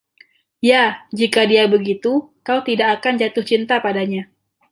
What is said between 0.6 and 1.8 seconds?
Ya, jika dia